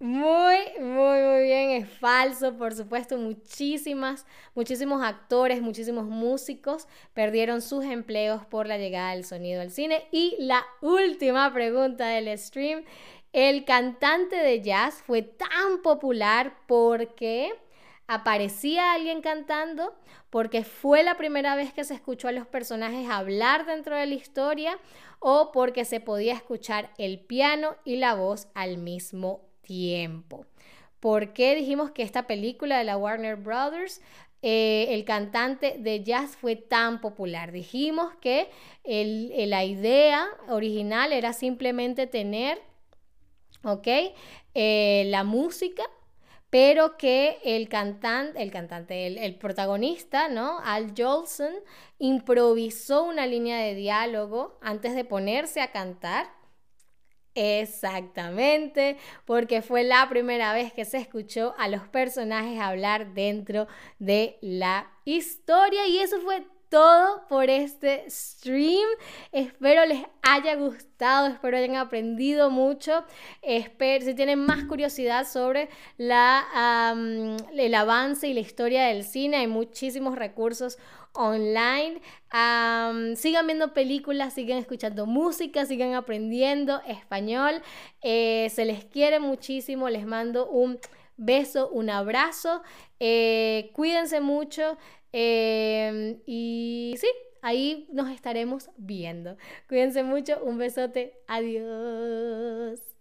Muy, 0.00 0.56
muy, 0.80 1.22
muy 1.22 1.42
bien, 1.44 1.70
es 1.70 1.88
falso, 1.88 2.58
por 2.58 2.74
supuesto, 2.74 3.16
muchísimas, 3.18 4.26
muchísimos 4.56 5.00
actores, 5.04 5.62
muchísimos 5.62 6.06
músicos 6.06 6.88
perdieron 7.14 7.62
sus 7.62 7.84
empleos 7.84 8.44
por 8.44 8.66
la 8.66 8.78
llegada 8.78 9.12
del 9.12 9.24
sonido 9.24 9.60
al 9.60 9.70
cine. 9.70 10.08
Y 10.10 10.34
la 10.40 10.66
última 10.80 11.52
pregunta 11.52 12.08
del 12.08 12.36
stream, 12.36 12.82
el 13.32 13.64
cantante 13.64 14.34
de 14.34 14.60
jazz 14.60 15.04
fue 15.06 15.22
tan 15.22 15.82
popular 15.82 16.56
porque 16.66 17.54
aparecía 18.14 18.92
alguien 18.92 19.22
cantando, 19.22 19.94
porque 20.28 20.64
fue 20.64 21.02
la 21.02 21.16
primera 21.16 21.56
vez 21.56 21.72
que 21.72 21.84
se 21.84 21.94
escuchó 21.94 22.28
a 22.28 22.32
los 22.32 22.46
personajes 22.46 23.08
hablar 23.08 23.64
dentro 23.66 23.96
de 23.96 24.06
la 24.06 24.14
historia 24.14 24.78
o 25.18 25.50
porque 25.52 25.84
se 25.84 26.00
podía 26.00 26.34
escuchar 26.34 26.90
el 26.98 27.20
piano 27.20 27.76
y 27.84 27.96
la 27.96 28.14
voz 28.14 28.48
al 28.54 28.76
mismo 28.78 29.40
tiempo. 29.62 30.46
¿Por 31.00 31.32
qué 31.32 31.54
dijimos 31.54 31.90
que 31.90 32.02
esta 32.02 32.26
película 32.26 32.78
de 32.78 32.84
la 32.84 32.96
Warner 32.96 33.36
Brothers, 33.36 34.00
eh, 34.42 34.86
el 34.90 35.04
cantante 35.04 35.76
de 35.78 36.02
jazz 36.02 36.36
fue 36.36 36.56
tan 36.56 37.00
popular? 37.00 37.50
Dijimos 37.50 38.14
que 38.20 38.50
la 38.84 39.64
idea 39.64 40.26
original 40.48 41.12
era 41.12 41.32
simplemente 41.32 42.06
tener, 42.06 42.60
¿ok? 43.64 43.88
Eh, 44.54 45.04
la 45.06 45.24
música 45.24 45.82
pero 46.52 46.98
que 46.98 47.38
el 47.44 47.70
cantante, 47.70 48.42
el 48.42 48.50
cantante, 48.50 49.06
el, 49.06 49.36
protagonista, 49.36 50.28
¿no? 50.28 50.58
Al 50.58 50.92
Jolson, 50.94 51.54
improvisó 51.98 53.04
una 53.04 53.26
línea 53.26 53.56
de 53.56 53.74
diálogo 53.74 54.58
antes 54.60 54.94
de 54.94 55.06
ponerse 55.06 55.62
a 55.62 55.72
cantar. 55.72 56.26
Exactamente, 57.34 58.98
porque 59.24 59.62
fue 59.62 59.82
la 59.82 60.06
primera 60.10 60.52
vez 60.52 60.74
que 60.74 60.84
se 60.84 60.98
escuchó 60.98 61.54
a 61.56 61.68
los 61.68 61.88
personajes 61.88 62.60
hablar 62.60 63.14
dentro 63.14 63.66
de 63.98 64.36
la 64.42 64.92
historia 65.06 65.86
y 65.86 66.00
eso 66.00 66.20
fue 66.20 66.44
todo 66.72 67.26
por 67.28 67.50
este 67.50 68.08
stream. 68.08 68.88
Espero 69.30 69.84
les 69.84 70.04
haya 70.22 70.54
gustado, 70.54 71.26
espero 71.26 71.58
hayan 71.58 71.76
aprendido 71.76 72.48
mucho. 72.48 73.04
Espero, 73.42 74.06
si 74.06 74.14
tienen 74.14 74.38
más 74.38 74.64
curiosidad 74.64 75.28
sobre 75.28 75.68
el 75.98 77.74
avance 77.74 78.26
y 78.26 78.32
la 78.32 78.40
historia 78.40 78.84
del 78.86 79.04
cine, 79.04 79.36
hay 79.36 79.48
muchísimos 79.48 80.16
recursos 80.16 80.78
online. 81.12 82.00
sigan 83.16 83.46
viendo 83.46 83.74
películas, 83.74 84.32
sigan 84.32 84.56
escuchando 84.56 85.04
música, 85.04 85.66
sigan 85.66 85.92
aprendiendo 85.92 86.80
español. 86.86 87.60
Eh, 88.00 88.48
se 88.50 88.64
les 88.64 88.86
quiere 88.86 89.20
muchísimo, 89.20 89.90
les 89.90 90.06
mando 90.06 90.48
un 90.48 90.78
beso, 91.18 91.68
un 91.68 91.90
abrazo. 91.90 92.62
Eh, 92.98 93.70
cuídense 93.74 94.22
mucho. 94.22 94.78
Em, 95.12 96.20
y 96.26 96.94
sí, 96.98 97.08
ahí 97.42 97.88
nos 97.92 98.10
estaremos 98.10 98.70
viendo. 98.76 99.36
Cuídense 99.68 100.02
mucho, 100.02 100.42
un 100.44 100.58
besote, 100.58 101.18
adiós. 101.26 102.91